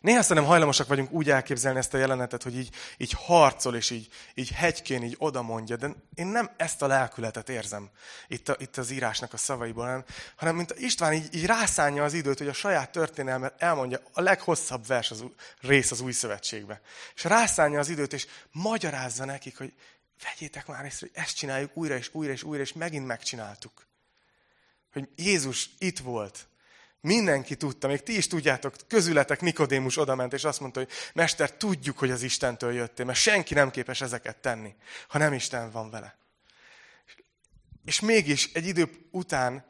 [0.00, 4.08] Néha szerintem hajlamosak vagyunk úgy elképzelni ezt a jelenetet, hogy így, így harcol, és így,
[4.34, 7.90] így hegykén így oda mondja, de én nem ezt a lelkületet érzem
[8.28, 10.04] itt, a, itt az írásnak a szavaiból, hanem,
[10.36, 14.86] hanem mint István így, így rászánja az időt, hogy a saját történelmet elmondja a leghosszabb
[14.86, 15.24] vers az,
[15.60, 16.80] rész az új szövetségbe.
[17.14, 19.72] És rászánja az időt, és magyarázza nekik, hogy
[20.22, 23.86] vegyétek már észre, hogy ezt csináljuk újra és újra és újra, és megint megcsináltuk.
[24.92, 26.48] Hogy Jézus itt volt,
[27.00, 31.98] Mindenki tudta, még ti is tudjátok, közületek Nikodémus odament, és azt mondta, hogy Mester, tudjuk,
[31.98, 34.74] hogy az Istentől jöttél, mert senki nem képes ezeket tenni,
[35.08, 36.16] ha nem Isten van vele.
[37.84, 39.64] És mégis egy idő után,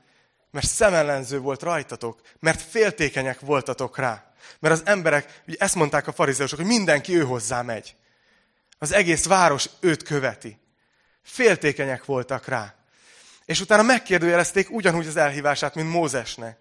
[0.51, 4.33] mert szemellenző volt rajtatok, mert féltékenyek voltatok rá.
[4.59, 7.97] Mert az emberek, ugye ezt mondták a farizeusok, hogy mindenki ő hozzá megy.
[8.79, 10.59] Az egész város őt követi.
[11.23, 12.75] Féltékenyek voltak rá.
[13.45, 16.60] És utána megkérdőjelezték ugyanúgy az elhívását, mint Mózesnek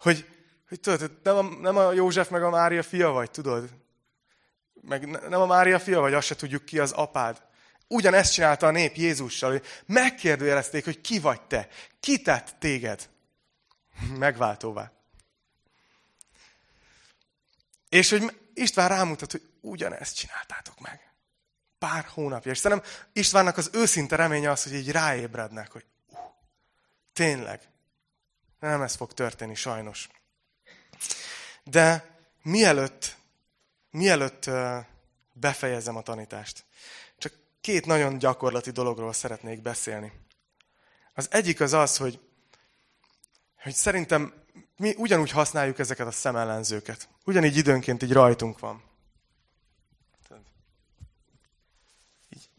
[0.00, 0.26] hogy,
[0.68, 3.68] hogy tudod, nem a, nem a József meg a Mária fia vagy, tudod?
[4.80, 7.42] Meg nem a Mária fia vagy, azt se tudjuk ki az apád.
[7.88, 11.68] Ugyanezt csinálta a nép Jézussal, hogy megkérdőjelezték, hogy ki vagy te,
[12.00, 13.08] ki tett téged
[14.18, 14.92] megváltóvá.
[17.88, 21.12] És hogy István rámutat, hogy ugyanezt csináltátok meg.
[21.78, 22.50] Pár hónapja.
[22.50, 26.18] És szerintem Istvánnak az őszinte reménye az, hogy így ráébrednek, hogy uh,
[27.12, 27.70] tényleg,
[28.60, 30.08] nem ez fog történni, sajnos.
[31.64, 33.16] De mielőtt,
[33.90, 34.50] mielőtt
[35.32, 36.64] befejezem a tanítást,
[37.18, 40.12] csak két nagyon gyakorlati dologról szeretnék beszélni.
[41.14, 42.20] Az egyik az az, hogy,
[43.62, 44.34] hogy szerintem
[44.76, 47.08] mi ugyanúgy használjuk ezeket a szemellenzőket.
[47.24, 48.82] Ugyanígy időnként így rajtunk van.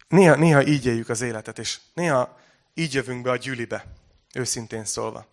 [0.08, 2.40] Néha, néha így éljük az életet, és néha
[2.74, 3.86] így jövünk be a gyűlibe,
[4.34, 5.31] őszintén szólva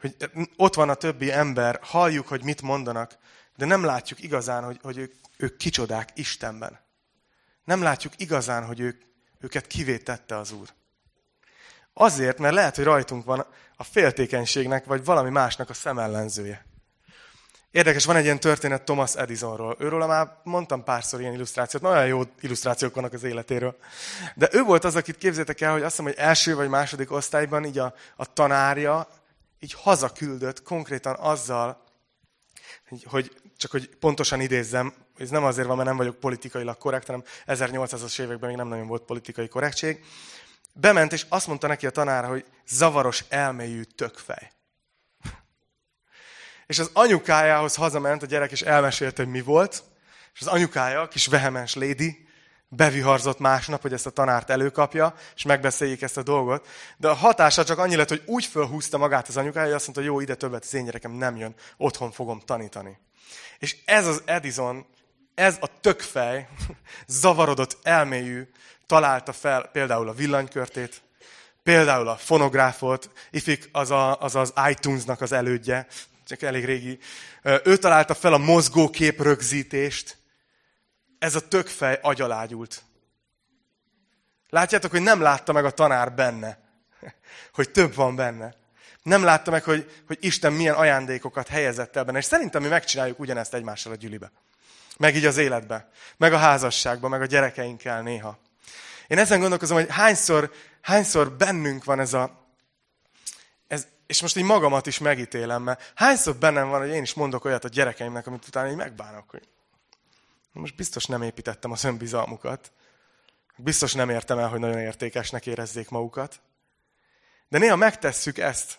[0.00, 0.16] hogy
[0.56, 3.18] ott van a többi ember, halljuk, hogy mit mondanak,
[3.56, 6.80] de nem látjuk igazán, hogy, hogy ők, ők kicsodák Istenben.
[7.64, 9.02] Nem látjuk igazán, hogy ők,
[9.40, 10.68] őket kivé tette az Úr.
[11.92, 16.64] Azért, mert lehet, hogy rajtunk van a féltékenységnek, vagy valami másnak a szemellenzője.
[17.70, 19.76] Érdekes, van egy ilyen történet Thomas Edisonról.
[19.78, 23.76] Őről már mondtam párszor ilyen illusztrációt, nagyon jó illusztrációk vannak az életéről.
[24.34, 27.64] De ő volt az, akit képzétek el, hogy azt hiszem, hogy első vagy második osztályban
[27.64, 29.08] így a, a tanárja
[29.60, 31.84] így hazaküldött konkrétan azzal,
[33.04, 37.24] hogy csak hogy pontosan idézzem, ez nem azért van, mert nem vagyok politikailag korrekt, hanem
[37.46, 40.04] 1800-as években még nem nagyon volt politikai korrektség.
[40.72, 44.52] Bement, és azt mondta neki a tanára, hogy zavaros elmélyű tökfej.
[46.66, 49.82] És az anyukájához hazament a gyerek, és elmesélte, hogy mi volt.
[50.34, 52.28] És az anyukája, kis vehemens lédi,
[52.72, 56.66] beviharzott másnap, hogy ezt a tanárt előkapja, és megbeszéljék ezt a dolgot.
[56.96, 60.04] De a hatása csak annyi lett, hogy úgy fölhúzta magát az anyukája, hogy azt mondta,
[60.04, 62.98] jó, ide többet az én gyerekem nem jön, otthon fogom tanítani.
[63.58, 64.86] És ez az Edison,
[65.34, 66.48] ez a tökfej,
[67.06, 68.48] zavarodott elmélyű,
[68.86, 71.02] találta fel például a villanykörtét,
[71.62, 75.86] például a fonográfot, ifik az, a, az az iTunes-nak az elődje,
[76.26, 76.98] csak elég régi.
[77.64, 80.19] Ő találta fel a mozgókép rögzítést.
[81.20, 82.82] Ez a tökfej agyalágyult.
[84.48, 86.58] Látjátok, hogy nem látta meg a tanár benne,
[87.56, 88.54] hogy több van benne.
[89.02, 92.18] Nem látta meg, hogy, hogy Isten milyen ajándékokat helyezett el benne.
[92.18, 94.32] És szerintem mi megcsináljuk ugyanezt egymással a gyülibe.
[94.96, 95.90] Meg így az életbe.
[96.16, 98.38] Meg a házasságban, meg a gyerekeinkkel néha.
[99.06, 102.46] Én ezen gondolkozom, hogy hányszor, hányszor bennünk van ez a,
[103.66, 107.44] ez, és most így magamat is megítélem, mert hányszor bennem van, hogy én is mondok
[107.44, 109.48] olyat a gyerekeimnek, amit utána így megbánok, hogy
[110.52, 112.72] most biztos nem építettem az önbizalmukat.
[113.56, 116.40] Biztos nem értem el, hogy nagyon értékesnek érezzék magukat.
[117.48, 118.78] De néha megtesszük ezt,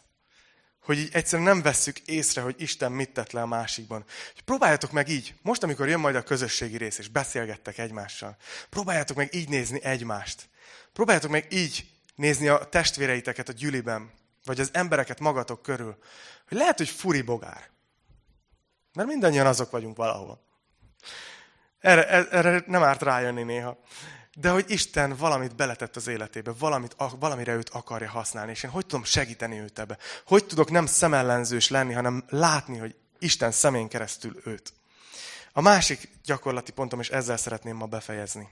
[0.79, 4.05] hogy így egyszerűen nem vesszük észre, hogy Isten mit tett le a másikban.
[4.45, 8.37] Próbáljátok meg így, most amikor jön majd a közösségi rész, és beszélgettek egymással,
[8.69, 10.49] próbáljátok meg így nézni egymást.
[10.93, 14.11] Próbáljátok meg így nézni a testvéreiteket a gyüliben,
[14.45, 15.97] vagy az embereket magatok körül,
[16.47, 17.69] hogy lehet, hogy furi bogár.
[18.93, 20.41] Mert mindannyian azok vagyunk valahol.
[21.81, 23.77] Erre, erre nem árt rájönni néha
[24.35, 28.85] de hogy Isten valamit beletett az életébe, valamit, valamire őt akarja használni, és én hogy
[28.85, 29.97] tudom segíteni őt ebbe?
[30.25, 34.73] Hogy tudok nem szemellenzős lenni, hanem látni, hogy Isten szemén keresztül őt?
[35.53, 38.49] A másik gyakorlati pontom, és ezzel szeretném ma befejezni.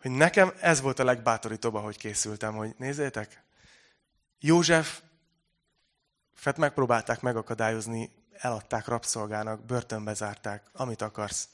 [0.00, 3.42] Hogy nekem ez volt a legbátorítóbb, ahogy készültem, hogy nézzétek,
[4.38, 5.00] József
[6.34, 11.48] Fet megpróbálták megakadályozni eladták rabszolgának, börtönbe zárták, amit akarsz.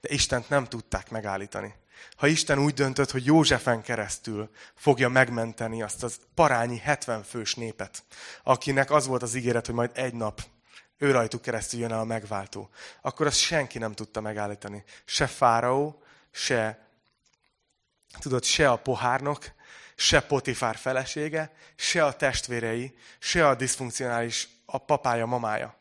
[0.00, 1.74] De Istent nem tudták megállítani.
[2.16, 8.04] Ha Isten úgy döntött, hogy Józsefen keresztül fogja megmenteni azt az parányi 70 fős népet,
[8.42, 10.42] akinek az volt az ígéret, hogy majd egy nap
[10.98, 14.84] ő rajtuk keresztül jön el a megváltó, akkor azt senki nem tudta megállítani.
[15.04, 16.86] Se Fáraó, se,
[18.18, 19.44] tudod, se a pohárnok,
[19.94, 25.79] se Potifár felesége, se a testvérei, se a diszfunkcionális a papája, mamája.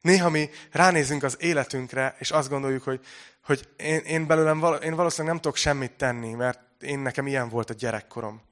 [0.00, 3.06] Néha mi ránézünk az életünkre, és azt gondoljuk, hogy,
[3.44, 7.48] hogy én, én belőlem val, én valószínűleg nem tudok semmit tenni, mert én nekem ilyen
[7.48, 8.42] volt a gyerekkorom.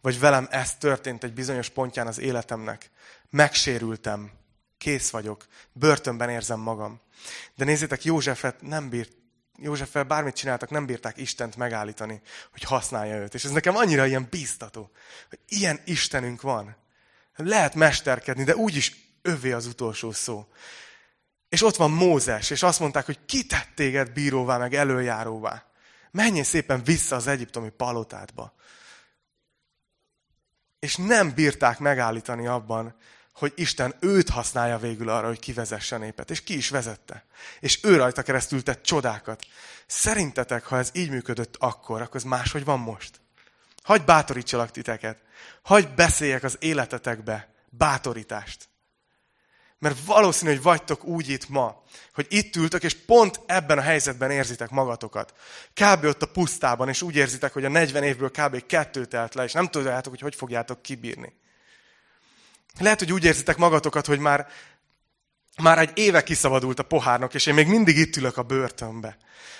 [0.00, 2.90] Vagy velem ez történt egy bizonyos pontján az életemnek.
[3.30, 4.30] Megsérültem,
[4.78, 7.00] kész vagyok, börtönben érzem magam.
[7.54, 9.12] De nézzétek, Józsefet nem bírt,
[9.58, 12.20] Józseffel bármit csináltak, nem bírták Istent megállítani,
[12.52, 13.34] hogy használja őt.
[13.34, 14.90] És ez nekem annyira ilyen bíztató,
[15.28, 16.76] hogy ilyen Istenünk van.
[17.36, 20.46] Lehet mesterkedni, de úgyis övé az utolsó szó.
[21.52, 25.64] És ott van Mózes, és azt mondták, hogy ki tett téged bíróvá, meg előjáróvá.
[26.10, 28.54] Menjél szépen vissza az egyiptomi palotádba.
[30.78, 32.96] És nem bírták megállítani abban,
[33.34, 36.30] hogy Isten őt használja végül arra, hogy kivezesse népet.
[36.30, 37.24] És ki is vezette.
[37.60, 39.46] És ő rajta keresztül tett csodákat.
[39.86, 43.20] Szerintetek, ha ez így működött akkor, akkor ez máshogy van most?
[43.82, 45.18] Hagy bátorítsalak titeket.
[45.62, 48.70] Hagy beszéljek az életetekbe bátorítást.
[49.82, 51.82] Mert valószínű, hogy vagytok úgy itt ma,
[52.14, 55.34] hogy itt ültök, és pont ebben a helyzetben érzitek magatokat.
[55.74, 56.04] Kb.
[56.04, 58.66] ott a pusztában, és úgy érzitek, hogy a 40 évből kb.
[58.66, 61.32] kettő telt le, és nem tudjátok, hogy hogy fogjátok kibírni.
[62.78, 64.46] Lehet, hogy úgy érzitek magatokat, hogy már,
[65.60, 69.16] már egy éve kiszabadult a pohárnak, és én még mindig itt ülök a börtönbe.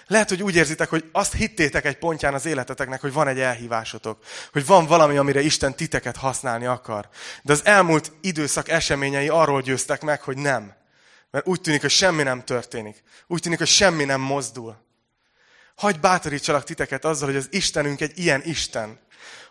[0.06, 4.24] Lehet, hogy úgy érzitek, hogy azt hittétek egy pontján az életeteknek, hogy van egy elhívásotok,
[4.52, 7.08] hogy van valami, amire Isten titeket használni akar.
[7.42, 10.74] De az elmúlt időszak eseményei arról győztek meg, hogy nem.
[11.30, 13.02] Mert úgy tűnik, hogy semmi nem történik.
[13.26, 14.76] Úgy tűnik, hogy semmi nem mozdul.
[15.74, 19.00] Hagy bátorítsalak titeket azzal, hogy az Istenünk egy ilyen Isten.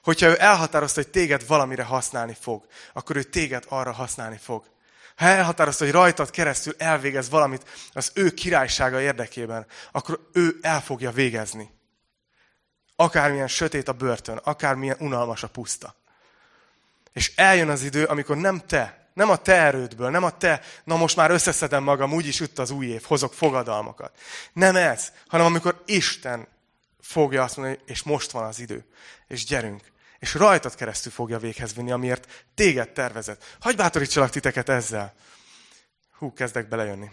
[0.03, 4.70] Hogyha ő elhatározta, hogy téged valamire használni fog, akkor ő téged arra használni fog.
[5.21, 11.11] Ha elhatározta, hogy rajtad keresztül elvégez valamit az ő királysága érdekében, akkor ő el fogja
[11.11, 11.69] végezni.
[12.95, 15.95] akármilyen sötét a börtön, akármilyen unalmas a puszta.
[17.13, 20.95] És eljön az idő, amikor nem te, nem a te erődből, nem a te, na
[20.95, 24.19] most már összeszedem magam, úgyis ütt az új év, hozok fogadalmakat.
[24.53, 26.47] Nem ez, hanem amikor Isten
[27.01, 28.85] fogja azt mondani, és most van az idő,
[29.27, 29.91] és gyerünk.
[30.21, 33.57] És rajtad keresztül fogja véghez vinni, amiért téged tervezett.
[33.59, 35.13] Hagy bátorítsalak titeket ezzel.
[36.17, 37.09] Hú, kezdek belejönni.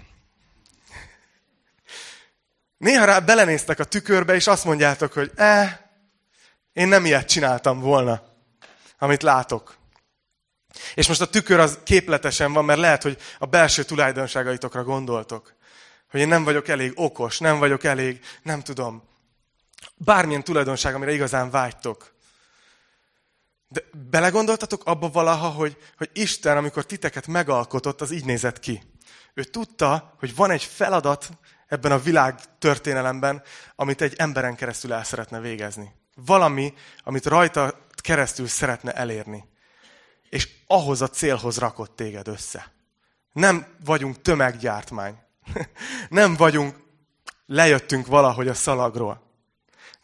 [2.78, 5.78] Néha rá belenéztek a tükörbe, és azt mondjátok, hogy eh,
[6.72, 8.22] én nem ilyet csináltam volna,
[8.98, 9.76] amit látok.
[10.94, 15.54] És most a tükör az képletesen van, mert lehet, hogy a belső tulajdonságaitokra gondoltok.
[16.10, 19.02] Hogy én nem vagyok elég okos, nem vagyok elég, nem tudom,
[19.94, 22.16] bármilyen tulajdonság, amire igazán vágytok.
[23.68, 28.82] De belegondoltatok abba valaha, hogy, hogy Isten, amikor titeket megalkotott, az így nézett ki.
[29.34, 31.30] Ő tudta, hogy van egy feladat
[31.66, 33.42] ebben a világ történelemben,
[33.76, 35.92] amit egy emberen keresztül el szeretne végezni.
[36.14, 39.48] Valami, amit rajta keresztül szeretne elérni.
[40.28, 42.72] És ahhoz a célhoz rakott téged össze.
[43.32, 45.18] Nem vagyunk tömeggyártmány.
[46.08, 46.76] Nem vagyunk,
[47.46, 49.27] lejöttünk valahogy a szalagról.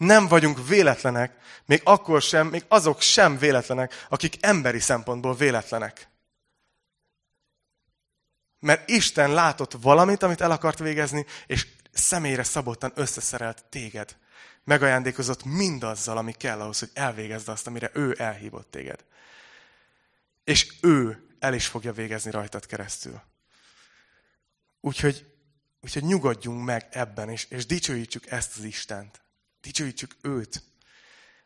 [0.04, 6.08] Nem vagyunk véletlenek, még akkor sem, még azok sem véletlenek, akik emberi szempontból véletlenek.
[8.58, 14.16] Mert Isten látott valamit, amit el akart végezni, és személyre szabottan összeszerelt téged.
[14.64, 19.04] Megajándékozott mindazzal, ami kell ahhoz, hogy elvégezd azt, amire ő elhívott téged.
[20.44, 23.22] És ő el is fogja végezni rajtad keresztül.
[24.80, 25.26] Úgyhogy,
[25.80, 29.23] úgyhogy nyugodjunk meg ebben, és, és dicsőítsük ezt az Istent.
[29.64, 30.62] Dicsőítsük őt,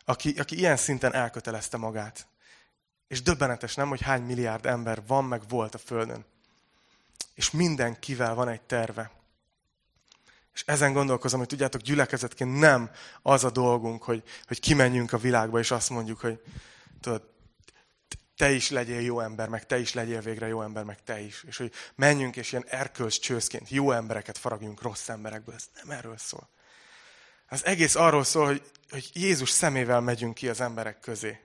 [0.05, 2.27] aki, aki ilyen szinten elkötelezte magát.
[3.09, 6.25] És döbbenetes nem, hogy hány milliárd ember van, meg volt a Földön.
[7.35, 9.11] És mindenkivel van egy terve.
[10.55, 12.91] És ezen gondolkozom, hogy tudjátok, gyülekezetként nem
[13.23, 16.43] az a dolgunk, hogy, hogy kimenjünk a világba, és azt mondjuk, hogy
[17.01, 17.23] tudod,
[18.37, 21.45] te is legyél jó ember, meg te is legyél végre jó ember, meg te is.
[21.45, 25.55] És hogy menjünk, és ilyen erkölcs csőszként jó embereket faragjunk rossz emberekből.
[25.55, 26.49] Ez nem erről szól.
[27.49, 31.41] Az egész arról szól, hogy, hogy Jézus szemével megyünk ki az emberek közé.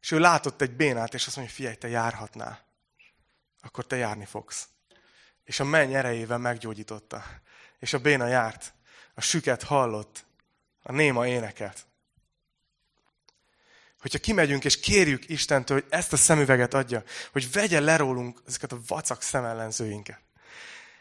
[0.00, 2.64] És ő látott egy bénát, és azt mondja, figyelj, te járhatnál.
[3.60, 4.68] Akkor te járni fogsz.
[5.44, 7.24] És a menny erejével meggyógyította.
[7.78, 8.74] És a béna járt.
[9.14, 10.24] A süket hallott.
[10.82, 11.86] A néma éneket.
[14.00, 17.02] Hogyha kimegyünk és kérjük Istentől, hogy ezt a szemüveget adja,
[17.32, 20.23] hogy vegye le rólunk ezeket a vacak szemellenzőinket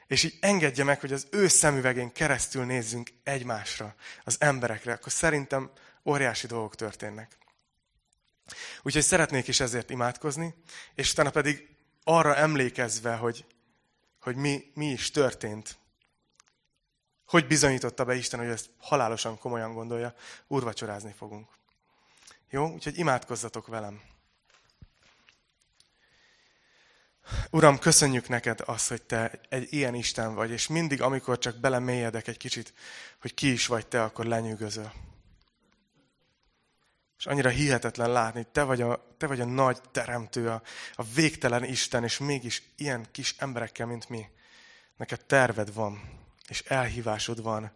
[0.08, 5.72] és így engedje meg, hogy az ő szemüvegén keresztül nézzünk egymásra, az emberekre, akkor szerintem
[6.06, 7.38] óriási dolgok történnek.
[8.82, 10.54] Úgyhogy szeretnék is ezért imádkozni,
[10.96, 13.46] és utána pedig arra emlékezve, hogy,
[14.20, 15.78] hogy mi, mi is történt,
[17.26, 20.14] hogy bizonyította be Isten, hogy ezt halálosan komolyan gondolja,
[20.48, 21.50] úrvacsorázni fogunk.
[22.50, 22.68] Jó?
[22.68, 24.02] Úgyhogy imádkozzatok velem.
[27.50, 32.28] Uram, köszönjük neked azt, hogy te egy ilyen Isten vagy, és mindig, amikor csak belemélyedek
[32.28, 32.74] egy kicsit,
[33.22, 34.92] hogy ki is vagy te, akkor lenyűgözöl.
[37.18, 40.62] És annyira hihetetlen látni, te vagy a, te vagy a nagy teremtő, a,
[40.94, 44.26] a végtelen Isten, és mégis ilyen kis emberekkel, mint mi.
[44.98, 46.02] Neked terved van,
[46.48, 47.72] és elhívásod van,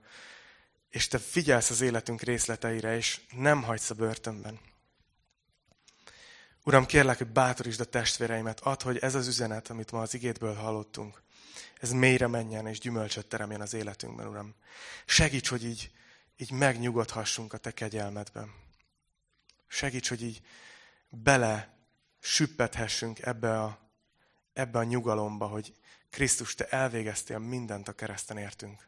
[0.89, 4.60] és te figyelsz az életünk részleteire, és nem hagysz a börtönben.
[6.68, 10.53] Uram, kérlek, hogy bátorítsd a testvéreimet, add, hogy ez az üzenet, amit ma az igétből
[10.53, 11.22] hallottunk,
[11.80, 14.55] ez mélyre menjen és gyümölcsöt teremjen az életünkben, Uram.
[15.05, 15.91] Segíts, hogy így,
[16.38, 18.53] így megnyugodhassunk a Te kegyelmedben.
[19.68, 20.41] Segíts, hogy így
[21.09, 21.78] bele
[22.20, 23.80] süppethessünk ebbe a,
[24.53, 25.74] ebbe a nyugalomba, hogy
[26.09, 28.88] Krisztus, Te elvégeztél mindent a kereszten értünk.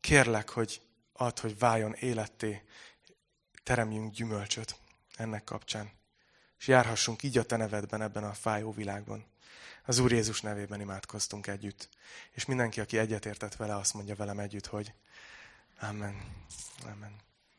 [0.00, 0.80] Kérlek, hogy
[1.12, 2.62] add, hogy váljon életté,
[3.62, 4.76] teremjünk gyümölcsöt
[5.16, 6.02] ennek kapcsán
[6.64, 9.24] és járhassunk így a Te nevedben ebben a fájó világban.
[9.84, 11.88] Az Úr Jézus nevében imádkoztunk együtt.
[12.30, 14.92] És mindenki, aki egyetértett vele, azt mondja velem együtt, hogy
[15.80, 16.14] Amen.
[16.84, 17.16] Amen.